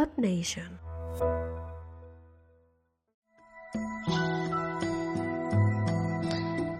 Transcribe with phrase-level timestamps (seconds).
[0.00, 0.80] Earth Nation.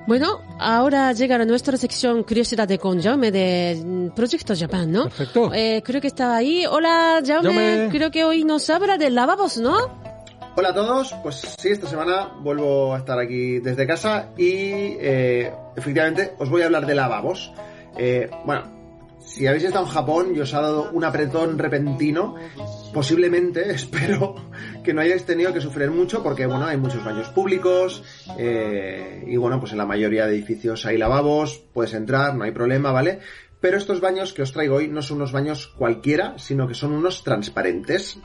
[0.06, 5.04] Bueno, ahora llega a nuestra sección Curiosidad de con Jaume de mm, Proyecto Japan, ¿no?
[5.04, 5.50] Perfecto.
[5.54, 6.66] Eh, creo que está ahí.
[6.66, 7.54] Hola, Jaume.
[7.54, 7.88] Jaume.
[7.90, 9.74] Creo que hoy nos habla de lavabos, ¿no?
[10.56, 15.53] Hola a todos, pues sí, esta semana vuelvo a estar aquí desde casa y eh,
[15.74, 17.52] efectivamente os voy a hablar de lavabos.
[17.96, 18.62] Eh, bueno,
[19.25, 22.34] si habéis estado en Japón y os ha dado un apretón repentino,
[22.93, 24.37] posiblemente, espero
[24.82, 28.02] que no hayáis tenido que sufrir mucho porque, bueno, hay muchos baños públicos
[28.38, 32.52] eh, y, bueno, pues en la mayoría de edificios hay lavabos, puedes entrar, no hay
[32.52, 33.20] problema, ¿vale?
[33.60, 36.93] Pero estos baños que os traigo hoy no son unos baños cualquiera, sino que son
[36.93, 38.18] unos transparentes,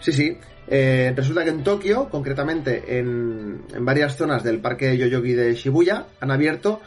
[0.00, 0.38] Sí, sí.
[0.70, 6.06] Eh, resulta que en Tokio, concretamente en, en varias zonas del parque Yoyogi de Shibuya,
[6.20, 6.80] han abierto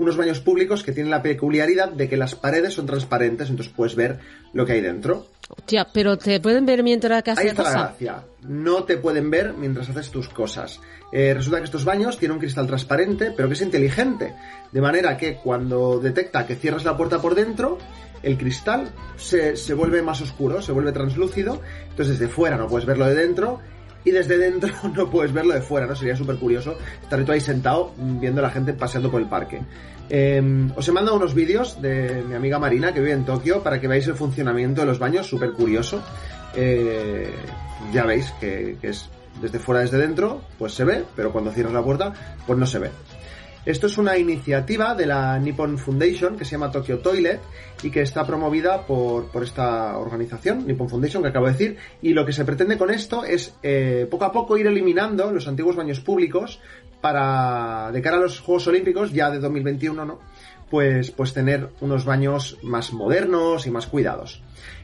[0.00, 3.94] unos baños públicos que tienen la peculiaridad de que las paredes son transparentes, entonces puedes
[3.94, 4.18] ver
[4.54, 5.26] lo que hay dentro.
[5.66, 8.24] Tía, pero te pueden ver mientras que Ahí haces está la gracia.
[8.42, 10.80] No te pueden ver mientras haces tus cosas.
[11.12, 14.34] Eh, resulta que estos baños tienen un cristal transparente, pero que es inteligente.
[14.72, 17.76] De manera que cuando detecta que cierras la puerta por dentro,
[18.22, 21.60] el cristal se, se vuelve más oscuro, se vuelve translúcido.
[21.90, 23.60] Entonces desde fuera no puedes verlo de dentro.
[24.04, 25.94] Y desde dentro no puedes verlo de fuera, ¿no?
[25.94, 29.28] Sería súper curioso estar tú ahí sentado mm, viendo a la gente paseando por el
[29.28, 29.60] parque.
[30.08, 30.42] Eh,
[30.74, 33.86] os he mandado unos vídeos de mi amiga Marina que vive en Tokio para que
[33.86, 36.02] veáis el funcionamiento de los baños, súper curioso.
[36.54, 37.32] Eh,
[37.92, 39.08] ya veis que es
[39.40, 42.12] desde fuera, desde dentro, pues se ve, pero cuando cierras la puerta,
[42.46, 42.90] pues no se ve.
[43.66, 47.40] Esto es una iniciativa de la Nippon Foundation que se llama Tokyo Toilet
[47.82, 51.76] y que está promovida por, por esta organización, Nippon Foundation, que acabo de decir.
[52.00, 55.46] Y lo que se pretende con esto es eh, poco a poco ir eliminando los
[55.46, 56.60] antiguos baños públicos
[57.02, 60.20] para, de cara a los Juegos Olímpicos, ya de 2021, ¿no?
[60.70, 64.40] Pues, pues tener unos baños más modernos y más cuidados.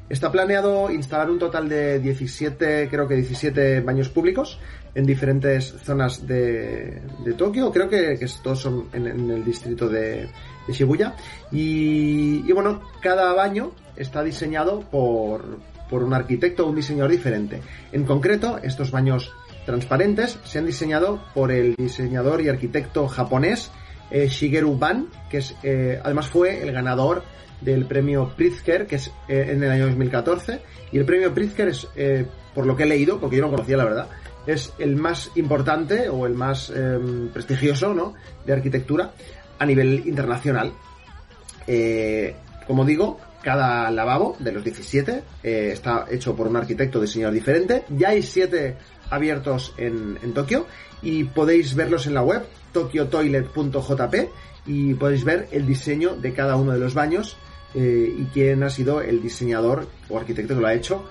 [0.08, 4.58] Está planeado instalar un total de 17, creo que 17 baños públicos
[4.94, 7.72] en diferentes zonas de, de Tokio.
[7.72, 10.28] Creo que, que todos son en, el distrito de,
[10.66, 11.14] de Shibuya.
[11.50, 15.58] Y, y, bueno, cada baño está diseñado por,
[15.90, 17.60] por un arquitecto o un diseñador diferente.
[17.90, 19.32] En concreto, estos baños
[19.66, 23.72] transparentes se han diseñado por el diseñador y arquitecto japonés
[24.10, 27.22] eh, Shigeru Ban, que es, eh, además fue el ganador
[27.60, 30.60] del premio Pritzker, que es eh, en el año 2014.
[30.92, 31.88] Y el premio Pritzker es,
[32.54, 34.08] por lo que he leído, porque yo no conocía la verdad,
[34.46, 36.98] es el más importante o el más eh,
[37.32, 38.14] prestigioso ¿no?
[38.44, 39.12] de arquitectura
[39.58, 40.72] a nivel internacional.
[42.66, 47.84] Como digo, cada lavabo de los 17 eh, está hecho por un arquitecto diseñador diferente.
[47.90, 48.76] Ya hay 7
[49.10, 50.66] abiertos en, en Tokio
[51.02, 54.28] y podéis verlos en la web tokyotoilet.jp
[54.66, 57.36] y podéis ver el diseño de cada uno de los baños
[57.74, 61.04] eh, y quién ha sido el diseñador o arquitecto que lo ha hecho.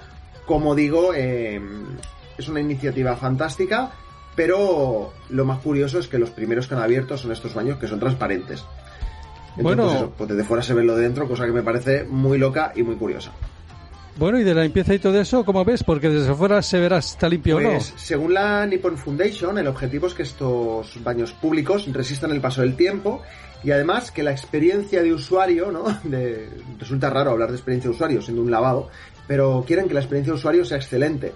[0.46, 1.62] Como digo, eh,
[2.38, 3.92] es una iniciativa fantástica,
[4.36, 7.88] pero lo más curioso es que los primeros que han abierto son estos baños que
[7.88, 8.66] son transparentes.
[9.58, 9.84] Entonces, Bueno.
[9.84, 12.38] pues eso, pues desde fuera se ve lo de dentro, cosa que me parece muy
[12.38, 13.32] loca y muy curiosa.
[14.18, 15.84] Bueno, y de la limpieza y todo eso, ¿cómo ves?
[15.84, 20.08] Porque desde fuera se verá si está limpio Pues, según la Nippon Foundation, el objetivo
[20.08, 23.22] es que estos baños públicos resistan el paso del tiempo
[23.64, 25.86] y además que la experiencia de usuario, ¿no?
[26.04, 26.48] De-
[26.80, 28.90] resulta raro hablar de experiencia de usuario siendo un lavado,
[29.28, 31.34] pero quieren que la experiencia de usuario sea excelente.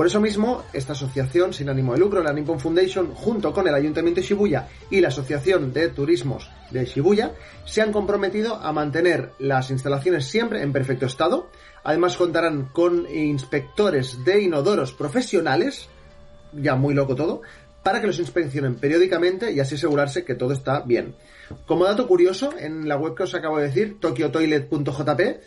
[0.00, 3.74] Por eso mismo, esta asociación sin ánimo de lucro, la Nippon Foundation, junto con el
[3.74, 7.34] Ayuntamiento de Shibuya y la Asociación de Turismos de Shibuya,
[7.66, 11.50] se han comprometido a mantener las instalaciones siempre en perfecto estado.
[11.84, 15.90] Además contarán con inspectores de inodoros profesionales,
[16.54, 17.42] ya muy loco todo,
[17.82, 21.14] para que los inspeccionen periódicamente y así asegurarse que todo está bien.
[21.66, 25.40] Como dato curioso, en la web que os acabo de decir, tokyotoilet.jp,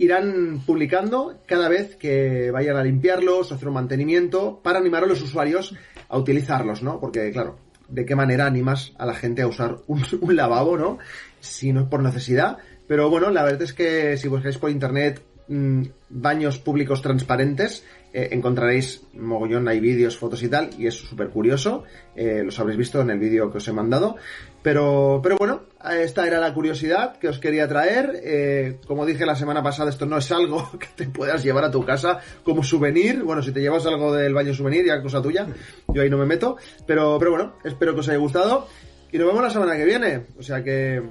[0.00, 5.20] irán publicando cada vez que vayan a limpiarlos hacer un mantenimiento para animar a los
[5.20, 5.74] usuarios
[6.08, 6.98] a utilizarlos, ¿no?
[6.98, 10.98] Porque, claro, ¿de qué manera animas a la gente a usar un, un lavabo, ¿no?
[11.40, 12.56] Si no es por necesidad.
[12.88, 18.28] Pero bueno, la verdad es que si buscáis por internet mm, baños públicos transparentes, eh,
[18.32, 21.84] encontraréis mogollón, hay vídeos, fotos y tal, y es súper curioso.
[22.16, 24.16] Eh, los habréis visto en el vídeo que os he mandado.
[24.62, 28.20] Pero, pero bueno, esta era la curiosidad que os quería traer.
[28.22, 31.70] Eh, como dije la semana pasada, esto no es algo que te puedas llevar a
[31.70, 33.22] tu casa como souvenir.
[33.22, 35.46] Bueno, si te llevas algo del baño souvenir, ya cosa tuya.
[35.88, 36.56] Yo ahí no me meto.
[36.86, 38.66] Pero, pero bueno, espero que os haya gustado.
[39.12, 40.26] Y nos vemos la semana que viene.
[40.38, 41.02] O sea que,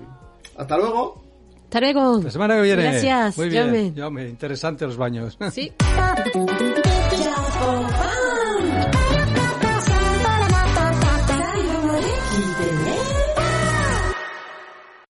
[0.58, 1.24] hasta luego.
[1.64, 2.22] Hasta luego.
[2.24, 2.84] La semana que viene.
[2.84, 3.66] Gracias, Muy bien.
[3.66, 3.94] Jaume.
[3.96, 5.38] Jaume, interesante los baños.
[5.52, 5.72] Sí.